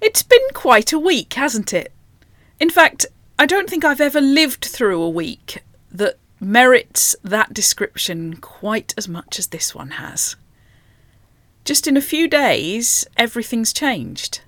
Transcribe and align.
It's 0.00 0.22
been 0.22 0.48
quite 0.54 0.92
a 0.92 0.98
week, 0.98 1.34
hasn't 1.34 1.74
it? 1.74 1.92
In 2.58 2.70
fact, 2.70 3.06
I 3.38 3.46
don't 3.46 3.68
think 3.68 3.84
I've 3.84 4.00
ever 4.00 4.20
lived 4.20 4.64
through 4.64 5.02
a 5.02 5.10
week 5.10 5.62
that 5.90 6.18
merits 6.40 7.14
that 7.22 7.52
description 7.52 8.36
quite 8.36 8.94
as 8.96 9.08
much 9.08 9.38
as 9.38 9.48
this 9.48 9.74
one 9.74 9.92
has. 9.92 10.36
Just 11.64 11.86
in 11.86 11.96
a 11.96 12.02
few 12.02 12.28
days, 12.28 13.06
everything's 13.16 13.72
changed. 13.72 14.40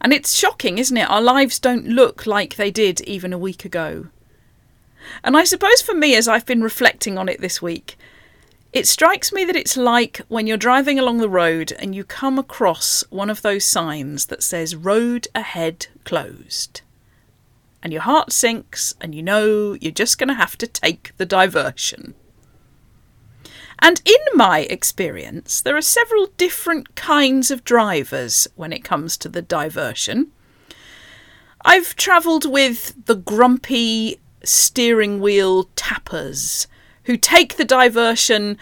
And 0.00 0.14
it's 0.14 0.34
shocking, 0.34 0.78
isn't 0.78 0.96
it? 0.96 1.10
Our 1.10 1.20
lives 1.20 1.58
don't 1.58 1.86
look 1.86 2.26
like 2.26 2.56
they 2.56 2.70
did 2.70 3.02
even 3.02 3.34
a 3.34 3.38
week 3.38 3.66
ago. 3.66 4.06
And 5.22 5.36
I 5.36 5.44
suppose 5.44 5.82
for 5.82 5.94
me, 5.94 6.14
as 6.14 6.26
I've 6.26 6.46
been 6.46 6.62
reflecting 6.62 7.18
on 7.18 7.28
it 7.28 7.40
this 7.40 7.60
week, 7.60 7.98
it 8.72 8.86
strikes 8.86 9.32
me 9.32 9.44
that 9.44 9.56
it's 9.56 9.76
like 9.76 10.18
when 10.28 10.46
you're 10.46 10.56
driving 10.56 10.98
along 10.98 11.18
the 11.18 11.28
road 11.28 11.72
and 11.78 11.94
you 11.94 12.04
come 12.04 12.38
across 12.38 13.02
one 13.10 13.28
of 13.28 13.42
those 13.42 13.64
signs 13.64 14.26
that 14.26 14.42
says 14.42 14.76
road 14.76 15.26
ahead 15.34 15.88
closed. 16.04 16.82
And 17.82 17.92
your 17.92 18.02
heart 18.02 18.32
sinks 18.32 18.94
and 19.00 19.14
you 19.14 19.22
know 19.22 19.72
you're 19.80 19.90
just 19.90 20.18
going 20.18 20.28
to 20.28 20.34
have 20.34 20.56
to 20.58 20.68
take 20.68 21.12
the 21.16 21.26
diversion. 21.26 22.14
And 23.80 24.02
in 24.04 24.36
my 24.36 24.60
experience, 24.60 25.60
there 25.60 25.76
are 25.76 25.82
several 25.82 26.26
different 26.36 26.94
kinds 26.94 27.50
of 27.50 27.64
drivers 27.64 28.46
when 28.54 28.72
it 28.72 28.84
comes 28.84 29.16
to 29.16 29.28
the 29.28 29.42
diversion. 29.42 30.30
I've 31.64 31.96
travelled 31.96 32.48
with 32.48 33.06
the 33.06 33.16
grumpy 33.16 34.20
steering 34.44 35.20
wheel 35.20 35.64
tappers 35.74 36.68
who 37.04 37.16
take 37.16 37.56
the 37.56 37.64
diversion 37.64 38.58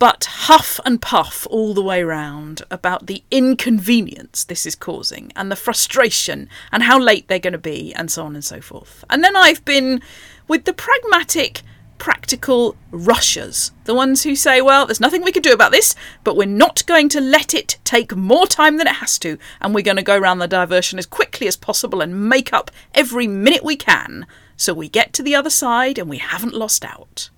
but 0.00 0.24
huff 0.24 0.80
and 0.86 1.02
puff 1.02 1.46
all 1.50 1.74
the 1.74 1.82
way 1.82 2.02
round 2.02 2.62
about 2.70 3.06
the 3.06 3.22
inconvenience 3.30 4.44
this 4.44 4.64
is 4.64 4.74
causing 4.74 5.30
and 5.36 5.52
the 5.52 5.56
frustration 5.56 6.48
and 6.72 6.84
how 6.84 6.98
late 6.98 7.28
they're 7.28 7.38
going 7.38 7.52
to 7.52 7.58
be 7.58 7.92
and 7.94 8.10
so 8.10 8.24
on 8.24 8.34
and 8.34 8.44
so 8.44 8.62
forth. 8.62 9.04
And 9.10 9.22
then 9.22 9.36
I've 9.36 9.62
been 9.66 10.00
with 10.48 10.64
the 10.64 10.72
pragmatic, 10.72 11.60
practical 11.98 12.76
rushers, 12.90 13.72
the 13.84 13.94
ones 13.94 14.22
who 14.22 14.34
say, 14.34 14.62
well, 14.62 14.86
there's 14.86 15.00
nothing 15.00 15.22
we 15.22 15.32
can 15.32 15.42
do 15.42 15.52
about 15.52 15.70
this, 15.70 15.94
but 16.24 16.34
we're 16.34 16.46
not 16.46 16.82
going 16.86 17.10
to 17.10 17.20
let 17.20 17.52
it 17.52 17.76
take 17.84 18.16
more 18.16 18.46
time 18.46 18.78
than 18.78 18.86
it 18.86 18.96
has 18.96 19.18
to, 19.18 19.36
and 19.60 19.74
we're 19.74 19.82
going 19.82 19.98
to 19.98 20.02
go 20.02 20.16
around 20.16 20.38
the 20.38 20.48
diversion 20.48 20.98
as 20.98 21.04
quickly 21.04 21.46
as 21.46 21.58
possible 21.58 22.00
and 22.00 22.26
make 22.26 22.54
up 22.54 22.70
every 22.94 23.26
minute 23.26 23.62
we 23.62 23.76
can 23.76 24.26
so 24.56 24.72
we 24.72 24.88
get 24.88 25.12
to 25.12 25.22
the 25.22 25.34
other 25.34 25.50
side 25.50 25.98
and 25.98 26.08
we 26.08 26.18
haven't 26.18 26.54
lost 26.54 26.86
out. 26.86 27.28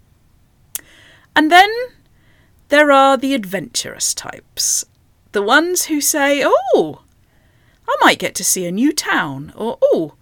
And 1.34 1.50
then 1.50 1.70
there 2.68 2.90
are 2.92 3.16
the 3.16 3.34
adventurous 3.34 4.14
types. 4.14 4.84
The 5.32 5.42
ones 5.42 5.86
who 5.86 6.00
say, 6.00 6.42
oh, 6.44 7.02
I 7.88 7.96
might 8.00 8.18
get 8.18 8.34
to 8.36 8.44
see 8.44 8.66
a 8.66 8.72
new 8.72 8.92
town, 8.92 9.52
or 9.56 9.78
oh, 9.82 10.14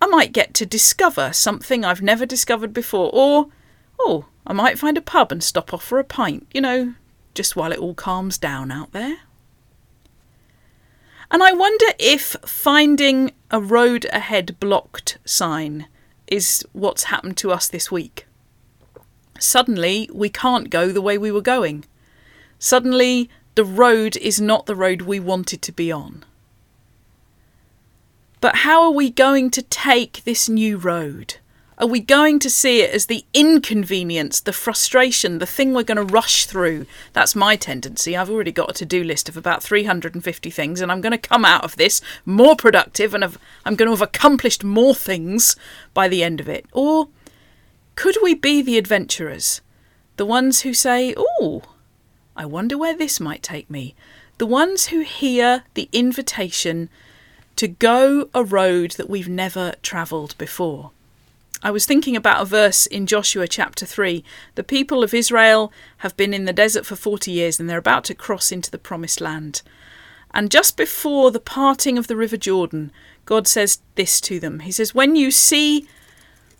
I 0.00 0.06
might 0.06 0.32
get 0.32 0.54
to 0.54 0.66
discover 0.66 1.32
something 1.32 1.84
I've 1.84 2.02
never 2.02 2.26
discovered 2.26 2.72
before, 2.72 3.10
or 3.12 3.48
oh, 3.98 4.26
I 4.46 4.52
might 4.52 4.78
find 4.78 4.98
a 4.98 5.02
pub 5.02 5.30
and 5.30 5.42
stop 5.42 5.72
off 5.72 5.84
for 5.84 5.98
a 5.98 6.04
pint, 6.04 6.46
you 6.52 6.60
know, 6.60 6.94
just 7.34 7.56
while 7.56 7.72
it 7.72 7.78
all 7.78 7.94
calms 7.94 8.38
down 8.38 8.70
out 8.70 8.92
there. 8.92 9.18
And 11.30 11.42
I 11.42 11.52
wonder 11.52 11.86
if 11.98 12.36
finding 12.44 13.32
a 13.50 13.60
road 13.60 14.06
ahead 14.12 14.58
blocked 14.60 15.18
sign 15.24 15.86
is 16.26 16.64
what's 16.72 17.04
happened 17.04 17.36
to 17.38 17.50
us 17.50 17.68
this 17.68 17.90
week. 17.90 18.26
Suddenly, 19.38 20.08
we 20.12 20.28
can't 20.28 20.70
go 20.70 20.88
the 20.88 21.02
way 21.02 21.18
we 21.18 21.32
were 21.32 21.40
going. 21.40 21.84
Suddenly, 22.58 23.28
the 23.54 23.64
road 23.64 24.16
is 24.16 24.40
not 24.40 24.66
the 24.66 24.76
road 24.76 25.02
we 25.02 25.20
wanted 25.20 25.62
to 25.62 25.72
be 25.72 25.90
on. 25.90 26.24
But 28.40 28.56
how 28.56 28.82
are 28.82 28.90
we 28.90 29.10
going 29.10 29.50
to 29.50 29.62
take 29.62 30.24
this 30.24 30.48
new 30.48 30.76
road? 30.76 31.36
Are 31.78 31.86
we 31.86 32.00
going 32.00 32.38
to 32.40 32.50
see 32.50 32.80
it 32.82 32.94
as 32.94 33.06
the 33.06 33.24
inconvenience, 33.34 34.40
the 34.40 34.52
frustration, 34.52 35.38
the 35.38 35.46
thing 35.46 35.74
we're 35.74 35.82
going 35.82 35.96
to 35.96 36.12
rush 36.14 36.46
through? 36.46 36.86
That's 37.12 37.34
my 37.34 37.56
tendency. 37.56 38.16
I've 38.16 38.30
already 38.30 38.52
got 38.52 38.70
a 38.70 38.74
to 38.74 38.86
do 38.86 39.02
list 39.02 39.28
of 39.28 39.36
about 39.36 39.62
350 39.62 40.50
things, 40.50 40.80
and 40.80 40.92
I'm 40.92 41.00
going 41.00 41.12
to 41.12 41.18
come 41.18 41.44
out 41.44 41.64
of 41.64 41.76
this 41.76 42.00
more 42.24 42.54
productive 42.54 43.14
and 43.14 43.24
I'm 43.24 43.74
going 43.74 43.86
to 43.86 43.90
have 43.90 44.02
accomplished 44.02 44.62
more 44.62 44.94
things 44.94 45.56
by 45.94 46.08
the 46.08 46.22
end 46.22 46.40
of 46.40 46.48
it. 46.48 46.66
Or 46.72 47.08
could 47.94 48.16
we 48.22 48.34
be 48.34 48.62
the 48.62 48.78
adventurers? 48.78 49.60
The 50.16 50.26
ones 50.26 50.60
who 50.60 50.74
say, 50.74 51.14
Oh, 51.16 51.62
I 52.36 52.46
wonder 52.46 52.78
where 52.78 52.96
this 52.96 53.20
might 53.20 53.42
take 53.42 53.68
me. 53.70 53.94
The 54.38 54.46
ones 54.46 54.86
who 54.86 55.00
hear 55.00 55.64
the 55.74 55.88
invitation 55.92 56.88
to 57.56 57.68
go 57.68 58.28
a 58.34 58.42
road 58.42 58.92
that 58.92 59.10
we've 59.10 59.28
never 59.28 59.74
travelled 59.82 60.36
before. 60.38 60.90
I 61.62 61.70
was 61.70 61.86
thinking 61.86 62.16
about 62.16 62.42
a 62.42 62.46
verse 62.46 62.86
in 62.86 63.06
Joshua 63.06 63.46
chapter 63.46 63.86
3. 63.86 64.24
The 64.56 64.64
people 64.64 65.04
of 65.04 65.14
Israel 65.14 65.72
have 65.98 66.16
been 66.16 66.34
in 66.34 66.44
the 66.44 66.52
desert 66.52 66.84
for 66.84 66.96
40 66.96 67.30
years 67.30 67.60
and 67.60 67.70
they're 67.70 67.78
about 67.78 68.04
to 68.04 68.14
cross 68.14 68.50
into 68.50 68.70
the 68.70 68.78
promised 68.78 69.20
land. 69.20 69.62
And 70.34 70.50
just 70.50 70.76
before 70.76 71.30
the 71.30 71.38
parting 71.38 71.98
of 71.98 72.08
the 72.08 72.16
river 72.16 72.36
Jordan, 72.36 72.90
God 73.26 73.46
says 73.46 73.80
this 73.94 74.20
to 74.22 74.40
them 74.40 74.60
He 74.60 74.72
says, 74.72 74.94
When 74.94 75.14
you 75.14 75.30
see 75.30 75.86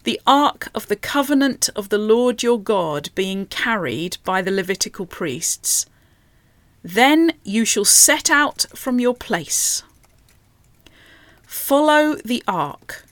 the 0.05 0.21
ark 0.27 0.69
of 0.75 0.89
the 0.89 0.97
covenant 0.97 1.69
of 1.77 1.89
the 1.89 1.99
Lord 1.99 2.43
your 2.43 2.61
God 2.61 3.11
being 3.15 3.47
carried 3.47 4.17
by 4.25 4.43
the 4.43 4.51
Levitical 4.51 5.07
priests, 5.07 5.87
then 6.83 7.33
you 7.45 7.65
shall 7.65 7.85
set 7.85 8.31
out 8.31 8.67
from 8.75 8.99
your 8.99 9.15
place. 9.15 9.83
Follow 11.47 12.17
the 12.25 12.43
ark, 12.49 13.05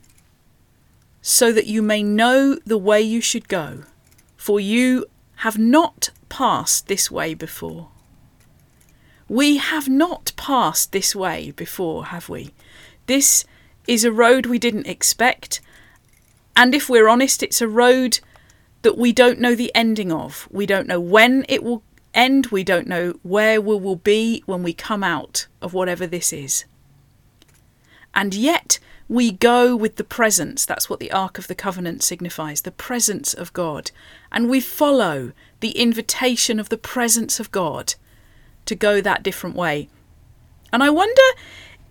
so 1.23 1.53
that 1.53 1.67
you 1.67 1.83
may 1.83 2.03
know 2.03 2.56
the 2.65 2.78
way 2.78 3.01
you 3.01 3.21
should 3.21 3.49
go, 3.49 3.84
for 4.37 4.59
you 4.59 5.07
have 5.37 5.59
not 5.59 6.11
passed 6.28 6.89
this 6.89 7.11
way 7.11 7.34
before. 7.34 7.89
We 9.28 9.59
have 9.59 9.89
not 9.89 10.33
passed 10.37 10.91
this 10.91 11.15
way 11.15 11.53
before, 11.53 12.07
have 12.07 12.28
we? 12.28 12.53
This 13.07 13.45
is 13.87 14.05
a 14.05 14.11
road 14.11 14.47
we 14.47 14.59
didn't 14.59 14.89
expect 14.89 15.61
and 16.60 16.75
if 16.75 16.91
we're 16.91 17.09
honest, 17.09 17.43
it's 17.43 17.62
a 17.62 17.66
road 17.66 18.21
that 18.82 18.98
we 18.98 19.12
don't 19.12 19.41
know 19.41 19.54
the 19.54 19.75
ending 19.75 20.12
of. 20.12 20.47
We 20.50 20.66
don't 20.66 20.87
know 20.87 21.00
when 21.00 21.47
it 21.48 21.65
will 21.65 21.82
end. 22.12 22.48
We 22.48 22.65
don't 22.65 22.87
know 22.87 23.19
where 23.22 23.62
we 23.62 23.78
will 23.78 23.97
be 23.97 24.43
when 24.44 24.62
we 24.62 24.75
come 24.75 25.03
out 25.03 25.47
of 25.62 25.72
whatever 25.72 26.06
this 26.06 26.34
is. 26.34 26.66
And 28.15 28.34
yet 28.34 28.78
we 29.09 29.32
go 29.32 29.75
with 29.75 29.97
the 29.97 30.04
presence. 30.04 30.66
That's 30.66 30.91
what 30.91 31.00
the 31.00 31.10
Ark 31.10 31.38
of 31.38 31.47
the 31.47 31.54
Covenant 31.54 32.03
signifies 32.03 32.60
the 32.60 32.72
presence 32.72 33.32
of 33.32 33.54
God. 33.54 33.91
And 34.31 34.50
we 34.50 34.60
follow 34.60 35.32
the 35.60 35.71
invitation 35.71 36.60
of 36.60 36.69
the 36.69 36.77
presence 36.77 37.41
of 37.41 37.50
God 37.50 37.94
to 38.66 38.75
go 38.75 39.00
that 39.00 39.22
different 39.22 39.56
way. 39.56 39.88
And 40.75 40.82
I 40.82 40.91
wonder 40.91 41.22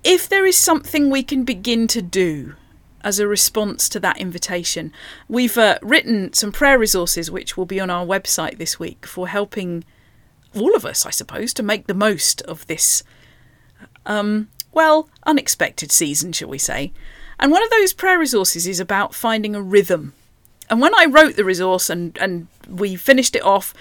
if 0.04 0.30
there 0.30 0.46
is 0.46 0.58
something 0.58 1.10
we 1.10 1.24
can 1.24 1.44
begin 1.44 1.88
to 1.88 2.04
do 2.04 2.54
as 3.02 3.20
a 3.20 3.28
response 3.28 3.90
to 3.90 4.00
that 4.00 4.18
invitation. 4.18 4.92
We've 5.28 5.58
uh, 5.58 5.80
written 5.82 6.34
some 6.34 6.52
prayer 6.52 6.78
resources 6.78 7.32
which 7.32 7.58
will 7.58 7.66
be 7.66 7.80
on 7.80 7.90
our 7.90 8.06
website 8.06 8.58
this 8.58 8.80
week 8.80 9.06
for 9.06 9.28
helping 9.28 9.84
all 10.56 10.76
of 10.76 10.86
us, 10.86 11.06
I 11.06 11.12
suppose, 11.12 11.54
to 11.56 11.64
make 11.64 11.88
the 11.88 11.94
most 11.94 12.42
of 12.44 12.66
this, 12.68 13.04
um, 14.06 14.50
well, 14.72 15.10
unexpected 15.26 15.92
season, 15.92 16.32
shall 16.32 16.50
we 16.50 16.58
say. 16.58 16.92
And 17.40 17.52
one 17.52 17.64
of 17.64 17.70
those 17.70 17.94
prayer 17.94 18.20
resources 18.20 18.68
is 18.68 18.80
about 18.80 19.16
finding 19.16 19.56
a 19.56 19.62
rhythm. 19.62 20.14
And 20.70 20.82
when 20.82 20.94
I 20.94 21.06
wrote 21.06 21.36
the 21.36 21.46
resource 21.46 21.90
and, 21.90 22.18
and 22.20 22.48
we 22.68 22.96
finished 22.96 23.36
it 23.36 23.44
off, 23.44 23.74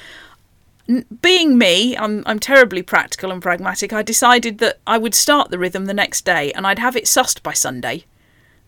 being 1.21 1.59
me, 1.59 1.97
I'm, 1.97 2.23
I'm 2.25 2.39
terribly 2.39 2.83
practical 2.83 3.31
and 3.31 3.43
pragmatic. 3.43 3.93
I 3.93 4.03
decided 4.03 4.59
that 4.59 4.79
I 4.87 4.97
would 4.97 5.15
start 5.15 5.51
the 5.51 5.59
rhythm 5.59 5.85
the 5.85 5.95
next 5.95 6.25
day 6.25 6.51
and 6.53 6.67
I'd 6.67 6.79
have 6.79 6.97
it 6.97 7.05
sussed 7.05 7.43
by 7.43 7.53
Sunday. 7.53 8.05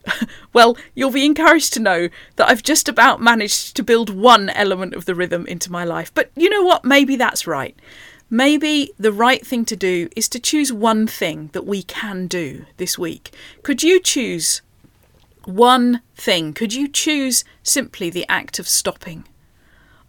well, 0.53 0.77
you'll 0.95 1.11
be 1.11 1.25
encouraged 1.25 1.73
to 1.75 1.81
know 1.81 2.09
that 2.37 2.49
I've 2.49 2.63
just 2.63 2.89
about 2.89 3.21
managed 3.21 3.77
to 3.77 3.83
build 3.83 4.11
one 4.11 4.49
element 4.51 4.95
of 4.95 5.05
the 5.05 5.15
rhythm 5.15 5.47
into 5.47 5.73
my 5.73 5.85
life. 5.85 6.13
But 6.15 6.31
you 6.37 6.49
know 6.49 6.63
what? 6.63 6.85
Maybe 6.85 7.17
that's 7.17 7.47
right. 7.47 7.77
Maybe 8.29 8.93
the 8.99 9.13
right 9.13 9.45
thing 9.45 9.65
to 9.67 9.77
do 9.77 10.09
is 10.15 10.29
to 10.29 10.39
choose 10.39 10.73
one 10.73 11.07
thing 11.07 11.51
that 11.53 11.67
we 11.67 11.83
can 11.83 12.29
do 12.29 12.67
this 12.77 12.97
week. 12.97 13.35
Could 13.63 13.83
you 13.83 14.01
choose 14.01 14.63
one 15.45 16.03
thing? 16.15 16.53
Could 16.53 16.73
you 16.73 16.87
choose 16.87 17.45
simply 17.63 18.09
the 18.09 18.27
act 18.29 18.59
of 18.61 18.69
stopping, 18.69 19.25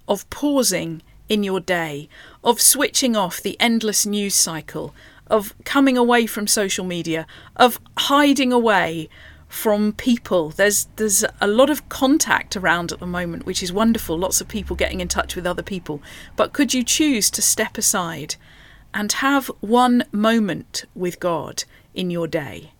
of 0.07 0.29
pausing 0.29 1.01
in 1.29 1.41
your 1.43 1.59
day, 1.59 2.09
of 2.43 2.61
switching 2.61 3.15
off 3.15 3.41
the 3.41 3.59
endless 3.59 4.05
news 4.05 4.35
cycle, 4.35 4.93
of 5.25 5.55
coming 5.63 5.97
away 5.97 6.27
from 6.27 6.45
social 6.45 6.85
media, 6.85 7.25
of 7.55 7.79
hiding 7.97 8.53
away 8.53 9.09
from 9.51 9.91
people. 9.91 10.49
There's 10.49 10.87
there's 10.95 11.25
a 11.41 11.47
lot 11.47 11.69
of 11.69 11.89
contact 11.89 12.55
around 12.55 12.91
at 12.91 12.99
the 12.99 13.05
moment, 13.05 13.45
which 13.45 13.61
is 13.61 13.71
wonderful. 13.71 14.17
Lots 14.17 14.39
of 14.39 14.47
people 14.47 14.75
getting 14.77 15.01
in 15.01 15.09
touch 15.09 15.35
with 15.35 15.45
other 15.45 15.61
people. 15.61 16.01
But 16.37 16.53
could 16.53 16.73
you 16.73 16.83
choose 16.83 17.29
to 17.31 17.41
step 17.41 17.77
aside 17.77 18.35
and 18.93 19.11
have 19.11 19.47
one 19.59 20.05
moment 20.11 20.85
with 20.95 21.19
God 21.19 21.65
in 21.93 22.09
your 22.09 22.27
day? 22.27 22.71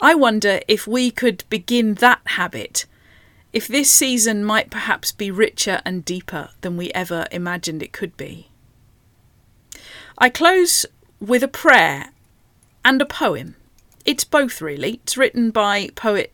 I 0.00 0.14
wonder 0.14 0.60
if 0.66 0.86
we 0.86 1.10
could 1.10 1.44
begin 1.50 1.94
that 1.94 2.22
habit, 2.24 2.86
if 3.52 3.68
this 3.68 3.90
season 3.90 4.42
might 4.42 4.70
perhaps 4.70 5.12
be 5.12 5.30
richer 5.30 5.82
and 5.84 6.06
deeper 6.06 6.50
than 6.62 6.78
we 6.78 6.90
ever 6.92 7.26
imagined 7.30 7.82
it 7.82 7.92
could 7.92 8.16
be. 8.16 8.48
I 10.16 10.30
close 10.30 10.86
with 11.20 11.42
a 11.42 11.48
prayer 11.48 12.12
and 12.82 13.02
a 13.02 13.06
poem. 13.06 13.56
It's 14.04 14.24
both, 14.24 14.60
really. 14.60 15.00
It's 15.02 15.16
written 15.16 15.50
by 15.50 15.88
poet 15.94 16.32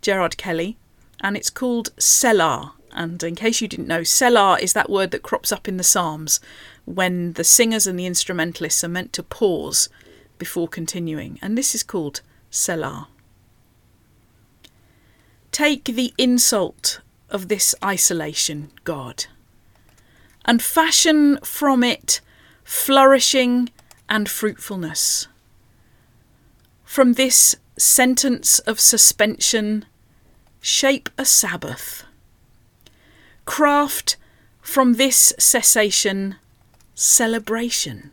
Gerard 0.00 0.36
Kelly 0.36 0.76
and 1.20 1.36
it's 1.36 1.50
called 1.50 1.92
Selah. 1.98 2.74
And 2.92 3.22
in 3.22 3.34
case 3.34 3.60
you 3.60 3.68
didn't 3.68 3.88
know, 3.88 4.02
Selah 4.02 4.58
is 4.60 4.74
that 4.74 4.90
word 4.90 5.12
that 5.12 5.22
crops 5.22 5.50
up 5.50 5.66
in 5.66 5.78
the 5.78 5.84
Psalms 5.84 6.40
when 6.84 7.34
the 7.34 7.44
singers 7.44 7.86
and 7.86 7.98
the 7.98 8.06
instrumentalists 8.06 8.84
are 8.84 8.88
meant 8.88 9.12
to 9.14 9.22
pause 9.22 9.88
before 10.38 10.68
continuing. 10.68 11.38
And 11.40 11.56
this 11.56 11.74
is 11.74 11.82
called 11.82 12.20
Selah. 12.50 13.08
Take 15.52 15.84
the 15.84 16.12
insult 16.18 17.00
of 17.30 17.48
this 17.48 17.74
isolation, 17.82 18.70
God, 18.84 19.26
and 20.44 20.62
fashion 20.62 21.38
from 21.42 21.82
it 21.82 22.20
flourishing 22.64 23.70
and 24.08 24.28
fruitfulness. 24.28 25.28
From 26.92 27.14
this 27.14 27.56
sentence 27.78 28.58
of 28.58 28.78
suspension, 28.78 29.86
shape 30.60 31.08
a 31.16 31.24
Sabbath. 31.24 32.04
Craft 33.46 34.18
from 34.60 34.92
this 34.92 35.32
cessation 35.38 36.36
celebration. 36.94 38.10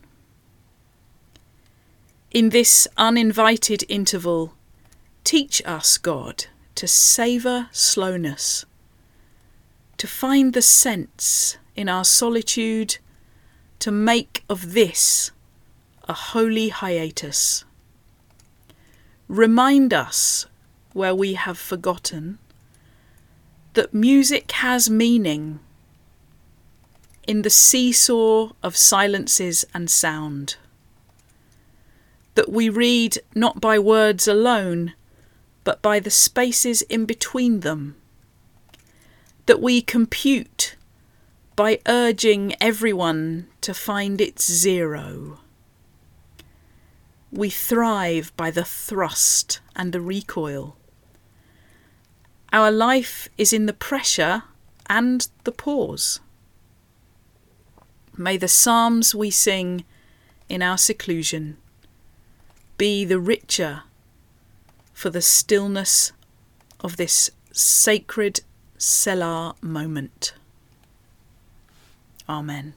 In 2.31 2.51
this 2.51 2.87
uninvited 2.95 3.83
interval, 3.89 4.53
teach 5.25 5.61
us, 5.65 5.97
God, 5.97 6.45
to 6.75 6.87
savour 6.87 7.67
slowness, 7.73 8.63
to 9.97 10.07
find 10.07 10.53
the 10.53 10.61
sense 10.61 11.57
in 11.75 11.89
our 11.89 12.05
solitude, 12.05 12.99
to 13.79 13.91
make 13.91 14.45
of 14.49 14.71
this 14.71 15.31
a 16.07 16.13
holy 16.13 16.69
hiatus. 16.69 17.65
Remind 19.29 19.93
us, 19.93 20.47
where 20.93 21.13
we 21.13 21.35
have 21.35 21.59
forgotten, 21.59 22.39
that 23.75 23.93
music 23.93 24.51
has 24.53 24.89
meaning 24.89 25.59
in 27.27 27.43
the 27.43 27.51
seesaw 27.51 28.49
of 28.63 28.75
silences 28.75 29.65
and 29.71 29.87
sound 29.87 30.55
that 32.33 32.49
we 32.49 32.69
read 32.69 33.19
not 33.35 33.61
by 33.61 33.77
words 33.77 34.27
alone, 34.27 34.93
but 35.63 35.79
by 35.83 35.99
the 35.99 36.09
spaces 36.09 36.81
in 36.83 37.05
between 37.05 37.59
them, 37.59 37.95
that 39.45 39.61
we 39.61 39.79
compute 39.79 40.75
by 41.55 41.79
urging 41.85 42.55
everyone 42.59 43.47
to 43.61 43.75
find 43.75 44.19
its 44.19 44.51
zero. 44.51 45.37
We 47.31 47.49
thrive 47.49 48.31
by 48.35 48.51
the 48.51 48.65
thrust 48.65 49.59
and 49.75 49.93
the 49.93 50.01
recoil. 50.01 50.75
Our 52.51 52.71
life 52.71 53.29
is 53.37 53.53
in 53.53 53.67
the 53.67 53.73
pressure 53.73 54.43
and 54.89 55.27
the 55.43 55.51
pause. 55.51 56.19
May 58.17 58.37
the 58.37 58.47
psalms 58.47 59.13
we 59.13 59.29
sing 59.29 59.85
in 60.49 60.61
our 60.61 60.77
seclusion 60.77 61.57
be 62.77 63.05
the 63.05 63.19
richer 63.19 63.83
for 64.93 65.09
the 65.09 65.21
stillness 65.21 66.11
of 66.79 66.97
this 66.97 67.29
sacred 67.51 68.41
Selah 68.77 69.55
moment. 69.61 70.33
Amen. 72.27 72.73